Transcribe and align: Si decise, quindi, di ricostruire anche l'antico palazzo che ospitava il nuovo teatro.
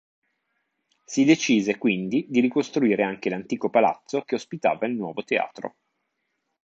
Si 1.05 1.25
decise, 1.25 1.77
quindi, 1.77 2.25
di 2.27 2.39
ricostruire 2.39 3.03
anche 3.03 3.29
l'antico 3.29 3.69
palazzo 3.69 4.21
che 4.21 4.33
ospitava 4.33 4.87
il 4.87 4.93
nuovo 4.95 5.23
teatro. 5.23 5.75